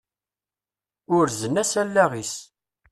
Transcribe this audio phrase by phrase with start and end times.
[1.15, 2.35] Urzen-as allaɣ-is.